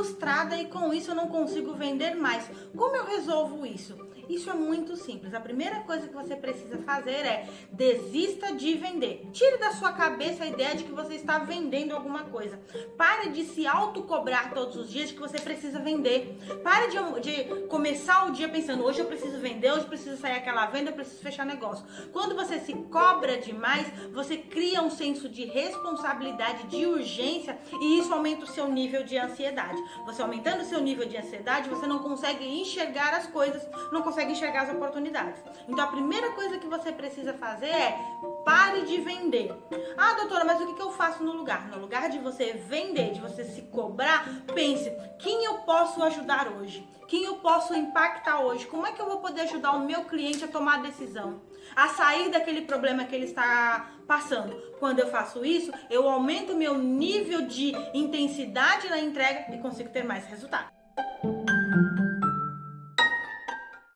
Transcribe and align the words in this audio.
frustrada 0.00 0.56
e 0.56 0.66
com 0.66 0.94
isso 0.94 1.10
eu 1.10 1.14
não 1.14 1.28
consigo 1.28 1.74
vender 1.74 2.14
mais. 2.14 2.50
Como 2.74 2.96
eu 2.96 3.04
resolvo 3.04 3.66
isso? 3.66 3.94
Isso 4.30 4.48
é 4.48 4.54
muito 4.54 4.96
simples. 4.96 5.34
A 5.34 5.40
primeira 5.40 5.80
coisa 5.80 6.06
que 6.06 6.14
você 6.14 6.36
precisa 6.36 6.78
fazer 6.78 7.10
é 7.26 7.48
desista 7.72 8.54
de 8.54 8.74
vender. 8.74 9.28
Tire 9.32 9.58
da 9.58 9.72
sua 9.72 9.92
cabeça 9.92 10.44
a 10.44 10.46
ideia 10.46 10.76
de 10.76 10.84
que 10.84 10.92
você 10.92 11.14
está 11.14 11.40
vendendo 11.40 11.92
alguma 11.92 12.22
coisa. 12.22 12.56
Pare 12.96 13.30
de 13.30 13.42
se 13.44 13.66
autocobrar 13.66 14.54
todos 14.54 14.76
os 14.76 14.88
dias 14.88 15.10
que 15.10 15.18
você 15.18 15.40
precisa 15.40 15.80
vender. 15.80 16.38
Pare 16.62 16.86
de, 16.92 17.20
de 17.20 17.66
começar 17.66 18.28
o 18.28 18.30
dia 18.30 18.48
pensando, 18.48 18.84
hoje 18.84 19.00
eu 19.00 19.06
preciso 19.06 19.36
vender, 19.38 19.72
hoje 19.72 19.82
eu 19.82 19.88
preciso 19.88 20.16
sair 20.16 20.36
aquela 20.36 20.66
venda, 20.66 20.90
eu 20.90 20.94
preciso 20.94 21.20
fechar 21.20 21.44
negócio. 21.44 21.84
Quando 22.12 22.36
você 22.36 22.60
se 22.60 22.72
cobra 22.72 23.36
demais, 23.38 23.88
você 24.12 24.36
cria 24.36 24.80
um 24.80 24.90
senso 24.90 25.28
de 25.28 25.44
responsabilidade, 25.44 26.68
de 26.68 26.86
urgência 26.86 27.58
e 27.80 27.98
isso 27.98 28.14
aumenta 28.14 28.44
o 28.44 28.48
seu 28.48 28.68
nível 28.68 29.02
de 29.02 29.18
ansiedade. 29.18 29.82
Você 30.06 30.22
aumentando 30.22 30.62
o 30.62 30.66
seu 30.66 30.80
nível 30.80 31.08
de 31.08 31.16
ansiedade, 31.16 31.68
você 31.68 31.84
não 31.84 31.98
consegue 31.98 32.46
enxergar 32.46 33.12
as 33.12 33.26
coisas, 33.26 33.66
não 33.90 34.02
consegue 34.02 34.19
consegue 34.20 34.32
enxergar 34.32 34.62
as 34.62 34.70
oportunidades. 34.70 35.40
Então 35.66 35.82
a 35.82 35.88
primeira 35.88 36.32
coisa 36.32 36.58
que 36.58 36.66
você 36.66 36.92
precisa 36.92 37.32
fazer 37.32 37.66
é 37.66 37.98
pare 38.44 38.82
de 38.82 38.98
vender. 39.00 39.52
Ah, 39.96 40.14
doutora, 40.14 40.44
mas 40.44 40.60
o 40.60 40.74
que, 40.74 40.82
eu 40.82 40.92
faço 40.92 41.22
no 41.22 41.32
lugar? 41.32 41.68
No 41.68 41.78
lugar 41.78 42.10
de 42.10 42.18
você 42.18 42.52
vender, 42.52 43.12
de 43.12 43.20
você 43.20 43.44
se 43.44 43.62
cobrar, 43.62 44.28
pense: 44.54 44.92
quem 45.18 45.44
eu 45.44 45.58
posso 45.58 46.02
ajudar 46.02 46.48
hoje? 46.48 46.86
Quem 47.08 47.24
eu 47.24 47.36
posso 47.36 47.74
impactar 47.74 48.40
hoje? 48.40 48.66
Como 48.66 48.86
é 48.86 48.92
que 48.92 49.00
eu 49.00 49.06
vou 49.06 49.18
poder 49.18 49.42
ajudar 49.42 49.72
o 49.72 49.86
meu 49.86 50.04
cliente 50.04 50.44
a 50.44 50.48
tomar 50.48 50.76
a 50.76 50.82
decisão? 50.82 51.40
A 51.74 51.88
sair 51.88 52.30
daquele 52.30 52.62
problema 52.62 53.04
que 53.04 53.14
ele 53.14 53.24
está 53.24 53.90
passando. 54.06 54.54
Quando 54.78 54.98
eu 54.98 55.08
faço 55.08 55.44
isso, 55.44 55.72
eu 55.88 56.08
aumento 56.08 56.54
meu 56.54 56.76
nível 56.76 57.42
de 57.42 57.72
intensidade 57.94 58.88
na 58.88 58.98
entrega 58.98 59.54
e 59.54 59.58
consigo 59.58 59.88
ter 59.90 60.04
mais 60.04 60.26
resultado. 60.26 60.70